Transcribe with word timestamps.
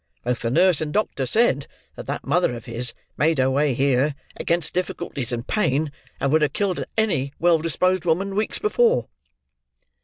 Both 0.23 0.39
the 0.39 0.49
nurse 0.49 0.81
and 0.81 0.91
doctor 0.91 1.27
said, 1.27 1.67
that 1.95 2.07
that 2.07 2.25
mother 2.25 2.55
of 2.55 2.65
his 2.65 2.95
made 3.17 3.37
her 3.37 3.51
way 3.51 3.75
here, 3.75 4.15
against 4.35 4.73
difficulties 4.73 5.31
and 5.31 5.45
pain 5.45 5.91
that 6.19 6.31
would 6.31 6.41
have 6.41 6.53
killed 6.53 6.83
any 6.97 7.33
well 7.37 7.59
disposed 7.59 8.03
woman, 8.03 8.33
weeks 8.33 8.57
before." 8.57 9.09